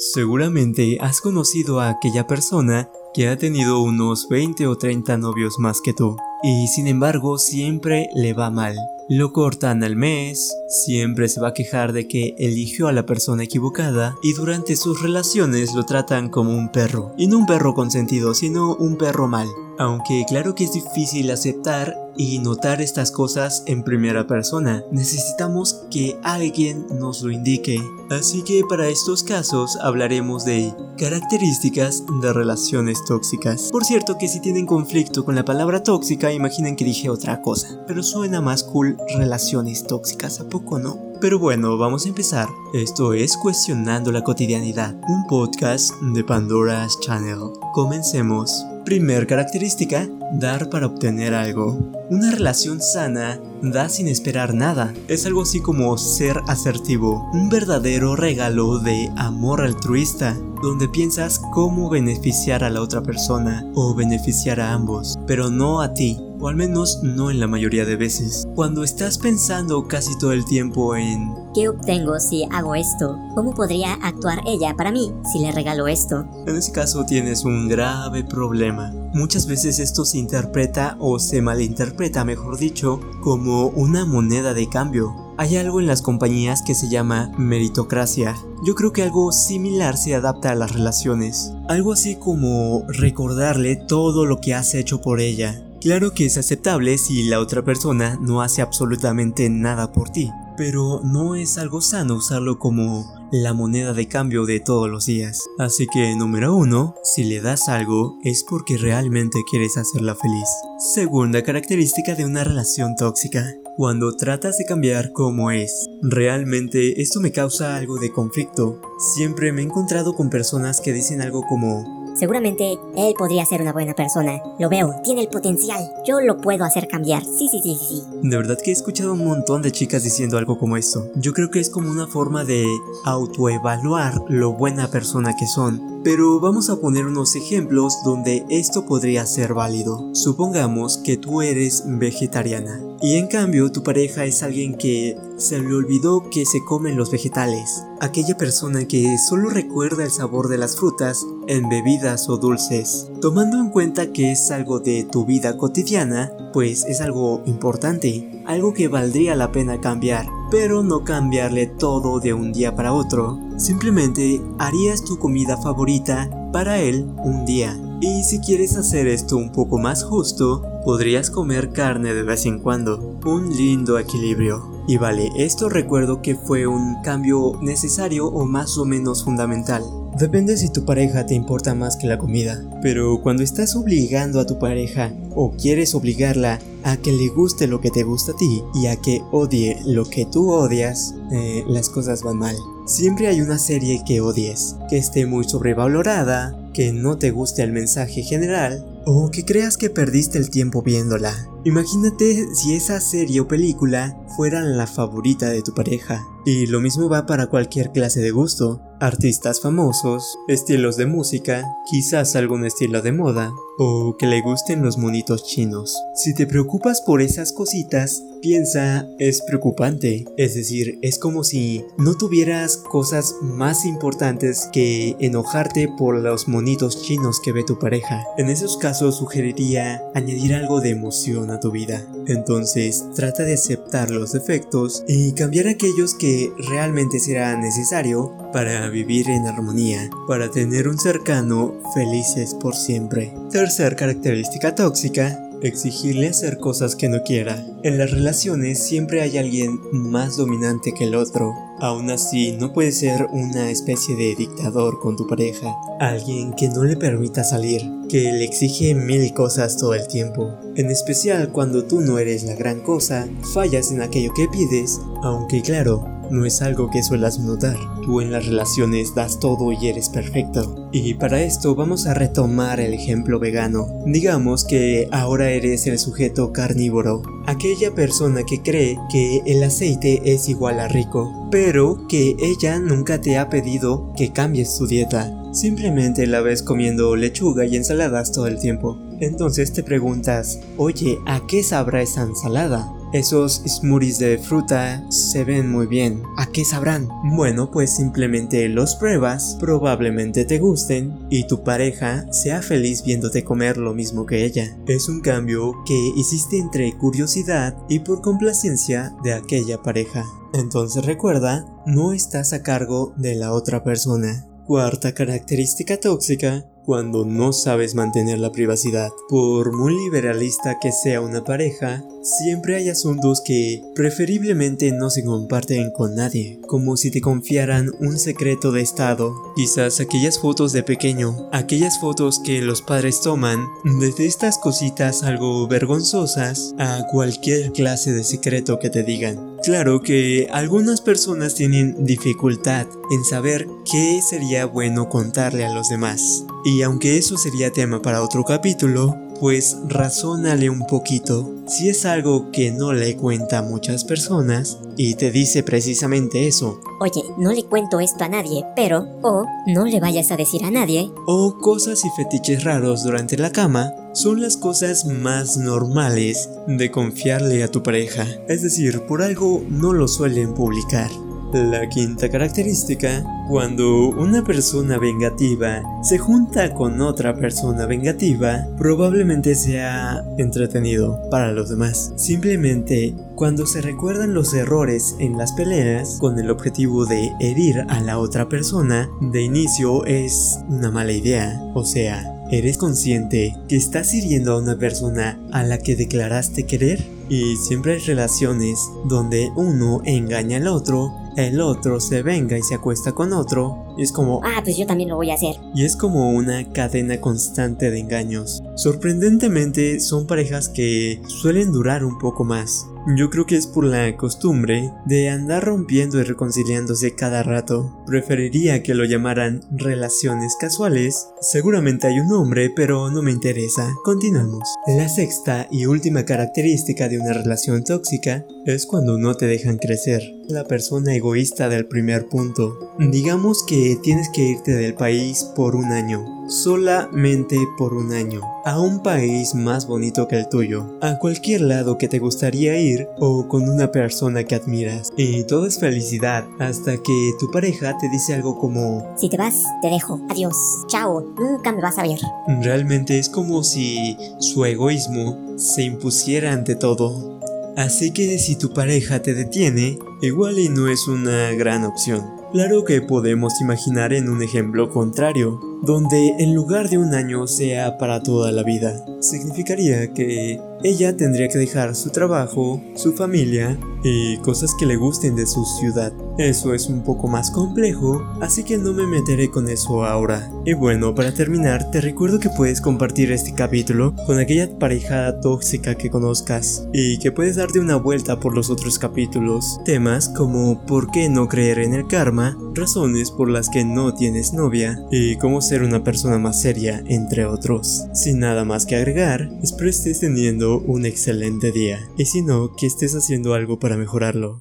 [0.00, 5.80] Seguramente has conocido a aquella persona que ha tenido unos 20 o 30 novios más
[5.80, 8.76] que tú, y sin embargo siempre le va mal.
[9.10, 13.44] Lo cortan al mes, siempre se va a quejar de que eligió a la persona
[13.44, 17.14] equivocada y durante sus relaciones lo tratan como un perro.
[17.16, 19.48] Y no un perro consentido, sino un perro mal.
[19.78, 26.18] Aunque claro que es difícil aceptar y notar estas cosas en primera persona, necesitamos que
[26.24, 27.80] alguien nos lo indique.
[28.10, 33.68] Así que para estos casos hablaremos de características de relaciones tóxicas.
[33.70, 37.80] Por cierto que si tienen conflicto con la palabra tóxica, imaginen que dije otra cosa,
[37.86, 41.08] pero suena más cool relaciones tóxicas, ¿a poco no?
[41.20, 42.48] Pero bueno, vamos a empezar.
[42.72, 47.40] Esto es Cuestionando la Cotidianidad, un podcast de Pandora's Channel.
[47.72, 48.64] Comencemos.
[48.84, 51.76] Primer característica, dar para obtener algo.
[52.08, 54.94] Una relación sana da sin esperar nada.
[55.08, 61.90] Es algo así como ser asertivo, un verdadero regalo de amor altruista, donde piensas cómo
[61.90, 66.56] beneficiar a la otra persona o beneficiar a ambos, pero no a ti o al
[66.56, 68.46] menos no en la mayoría de veces.
[68.54, 73.18] Cuando estás pensando casi todo el tiempo en ¿qué obtengo si hago esto?
[73.34, 76.26] ¿Cómo podría actuar ella para mí si le regalo esto?
[76.46, 78.92] En ese caso tienes un grave problema.
[79.14, 85.14] Muchas veces esto se interpreta o se malinterpreta, mejor dicho, como una moneda de cambio.
[85.38, 88.36] Hay algo en las compañías que se llama meritocracia.
[88.64, 91.52] Yo creo que algo similar se adapta a las relaciones.
[91.68, 96.98] Algo así como recordarle todo lo que has hecho por ella, Claro que es aceptable
[96.98, 102.16] si la otra persona no hace absolutamente nada por ti, pero no es algo sano
[102.16, 105.40] usarlo como la moneda de cambio de todos los días.
[105.56, 110.48] Así que número uno, si le das algo es porque realmente quieres hacerla feliz.
[110.94, 113.54] Segunda característica de una relación tóxica.
[113.76, 118.80] Cuando tratas de cambiar como es, realmente esto me causa algo de conflicto.
[119.14, 123.72] Siempre me he encontrado con personas que dicen algo como, Seguramente él podría ser una
[123.72, 124.42] buena persona.
[124.58, 125.80] Lo veo, tiene el potencial.
[126.04, 127.22] Yo lo puedo hacer cambiar.
[127.22, 128.02] Sí, sí, sí, sí.
[128.22, 131.06] De verdad que he escuchado un montón de chicas diciendo algo como esto.
[131.14, 132.66] Yo creo que es como una forma de
[133.04, 136.00] autoevaluar lo buena persona que son.
[136.02, 140.12] Pero vamos a poner unos ejemplos donde esto podría ser válido.
[140.14, 145.74] Supongamos que tú eres vegetariana y en cambio tu pareja es alguien que se le
[145.74, 147.84] olvidó que se comen los vegetales.
[148.00, 153.08] Aquella persona que solo recuerda el sabor de las frutas en bebidas o dulces.
[153.20, 158.74] Tomando en cuenta que es algo de tu vida cotidiana, pues es algo importante, algo
[158.74, 163.38] que valdría la pena cambiar, pero no cambiarle todo de un día para otro.
[163.56, 167.78] Simplemente harías tu comida favorita para él un día.
[168.00, 172.60] Y si quieres hacer esto un poco más justo, podrías comer carne de vez en
[172.60, 173.18] cuando.
[173.26, 174.84] Un lindo equilibrio.
[174.86, 179.82] Y vale, esto recuerdo que fue un cambio necesario o más o menos fundamental.
[180.16, 182.62] Depende si tu pareja te importa más que la comida.
[182.82, 187.80] Pero cuando estás obligando a tu pareja o quieres obligarla a que le guste lo
[187.80, 191.88] que te gusta a ti y a que odie lo que tú odias, eh, las
[191.88, 192.56] cosas van mal.
[192.86, 197.72] Siempre hay una serie que odies, que esté muy sobrevalorada, que no te guste el
[197.72, 201.34] mensaje general o que creas que perdiste el tiempo viéndola.
[201.68, 206.26] Imagínate si esa serie o película fuera la favorita de tu pareja.
[206.46, 212.36] Y lo mismo va para cualquier clase de gusto artistas famosos, estilos de música, quizás
[212.36, 215.96] algún estilo de moda, o que le gusten los monitos chinos.
[216.14, 220.24] Si te preocupas por esas cositas, piensa, es preocupante.
[220.36, 227.02] Es decir, es como si no tuvieras cosas más importantes que enojarte por los monitos
[227.02, 228.24] chinos que ve tu pareja.
[228.36, 232.06] En esos casos sugeriría añadir algo de emoción tu vida.
[232.26, 239.28] Entonces, trata de aceptar los defectos y cambiar aquellos que realmente será necesario para vivir
[239.30, 243.34] en armonía, para tener un cercano felices por siempre.
[243.50, 247.64] Tercer característica tóxica, exigirle hacer cosas que no quiera.
[247.82, 251.54] En las relaciones siempre hay alguien más dominante que el otro.
[251.80, 255.76] Aún así, no puede ser una especie de dictador con tu pareja.
[256.00, 260.56] Alguien que no le permita salir, que le exige mil cosas todo el tiempo.
[260.74, 265.62] En especial cuando tú no eres la gran cosa, fallas en aquello que pides, aunque
[265.62, 267.76] claro, no es algo que suelas notar.
[268.04, 270.88] Tú en las relaciones das todo y eres perfecto.
[270.92, 273.86] Y para esto vamos a retomar el ejemplo vegano.
[274.06, 280.48] Digamos que ahora eres el sujeto carnívoro, aquella persona que cree que el aceite es
[280.48, 285.34] igual a rico, pero que ella nunca te ha pedido que cambies tu dieta.
[285.52, 288.98] Simplemente la ves comiendo lechuga y ensaladas todo el tiempo.
[289.20, 292.92] Entonces te preguntas, oye, ¿a qué sabrá esa ensalada?
[293.12, 296.22] Esos smoothies de fruta se ven muy bien.
[296.36, 297.08] ¿A qué sabrán?
[297.36, 303.78] Bueno, pues simplemente los pruebas, probablemente te gusten y tu pareja sea feliz viéndote comer
[303.78, 304.76] lo mismo que ella.
[304.86, 310.26] Es un cambio que hiciste entre curiosidad y por complacencia de aquella pareja.
[310.52, 314.46] Entonces recuerda, no estás a cargo de la otra persona.
[314.66, 319.10] Cuarta característica tóxica, cuando no sabes mantener la privacidad.
[319.28, 325.90] Por muy liberalista que sea una pareja, siempre hay asuntos que preferiblemente no se comparten
[325.90, 329.34] con nadie, como si te confiaran un secreto de estado.
[329.54, 333.66] Quizás aquellas fotos de pequeño, aquellas fotos que los padres toman,
[334.00, 339.58] desde estas cositas algo vergonzosas a cualquier clase de secreto que te digan.
[339.62, 346.44] Claro que algunas personas tienen dificultad en saber qué sería bueno contarle a los demás.
[346.64, 351.54] Y aunque eso sería tema para otro capítulo, pues razónale un poquito.
[351.66, 356.80] Si es algo que no le cuenta a muchas personas y te dice precisamente eso,
[357.00, 360.70] Oye, no le cuento esto a nadie, pero, o no le vayas a decir a
[360.70, 366.90] nadie, o cosas y fetiches raros durante la cama, son las cosas más normales de
[366.90, 368.26] confiarle a tu pareja.
[368.48, 371.10] Es decir, por algo no lo suelen publicar.
[371.52, 380.22] La quinta característica, cuando una persona vengativa se junta con otra persona vengativa, probablemente sea
[380.36, 382.12] entretenido para los demás.
[382.16, 388.00] Simplemente, cuando se recuerdan los errores en las peleas con el objetivo de herir a
[388.02, 391.58] la otra persona, de inicio es una mala idea.
[391.74, 397.02] O sea, ¿eres consciente que estás hiriendo a una persona a la que declaraste querer?
[397.30, 401.12] Y siempre hay relaciones donde uno engaña al otro,
[401.46, 404.86] el otro se venga y se acuesta con otro, y es como ah, pues yo
[404.86, 405.56] también lo voy a hacer.
[405.74, 408.62] y es como una cadena constante de engaños.
[408.76, 412.86] Sorprendentemente son parejas que suelen durar un poco más.
[413.16, 417.96] Yo creo que es por la costumbre de andar rompiendo y reconciliándose cada rato.
[418.06, 421.28] Preferiría que lo llamaran relaciones casuales.
[421.40, 423.94] Seguramente hay un nombre, pero no me interesa.
[424.04, 424.68] Continuamos.
[424.86, 430.22] La sexta y última característica de una relación tóxica es cuando no te dejan crecer.
[430.46, 432.92] La persona egoísta del primer punto.
[432.98, 436.24] Digamos que tienes que irte del país por un año.
[436.48, 438.40] Solamente por un año.
[438.64, 440.98] A un país más bonito que el tuyo.
[441.02, 445.10] A cualquier lado que te gustaría ir o con una persona que admiras.
[445.16, 449.64] Y todo es felicidad hasta que tu pareja te dice algo como Si te vas,
[449.82, 450.20] te dejo.
[450.30, 450.56] Adiós.
[450.88, 451.20] Chao.
[451.38, 452.18] Nunca me vas a ver.
[452.62, 457.38] Realmente es como si su egoísmo se impusiera ante todo.
[457.76, 462.37] Así que si tu pareja te detiene, igual y no es una gran opción.
[462.52, 467.98] Claro que podemos imaginar en un ejemplo contrario, donde en lugar de un año sea
[467.98, 469.04] para toda la vida.
[469.20, 475.36] Significaría que ella tendría que dejar su trabajo, su familia y cosas que le gusten
[475.36, 476.12] de su ciudad.
[476.38, 480.48] Eso es un poco más complejo, así que no me meteré con eso ahora.
[480.64, 485.96] Y bueno, para terminar, te recuerdo que puedes compartir este capítulo con aquella pareja tóxica
[485.96, 489.80] que conozcas y que puedes darte una vuelta por los otros capítulos.
[489.84, 492.37] Temas como por qué no creer en el karma,
[492.74, 497.44] razones por las que no tienes novia y cómo ser una persona más seria, entre
[497.44, 498.04] otros.
[498.14, 502.86] Sin nada más que agregar, espero estés teniendo un excelente día y si no, que
[502.86, 504.56] estés haciendo algo para mejorarlo.